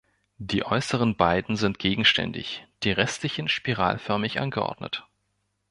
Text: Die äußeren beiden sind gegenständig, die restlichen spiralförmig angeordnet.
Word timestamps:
Die 0.39 0.65
äußeren 0.65 1.15
beiden 1.15 1.57
sind 1.57 1.77
gegenständig, 1.77 2.65
die 2.81 2.89
restlichen 2.91 3.47
spiralförmig 3.47 4.39
angeordnet. 4.39 5.05